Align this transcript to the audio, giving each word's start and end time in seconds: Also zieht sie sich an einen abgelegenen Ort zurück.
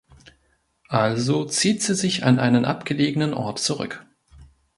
Also 0.89 1.45
zieht 1.45 1.83
sie 1.83 1.93
sich 1.93 2.23
an 2.23 2.39
einen 2.39 2.65
abgelegenen 2.65 3.35
Ort 3.35 3.59
zurück. 3.59 4.03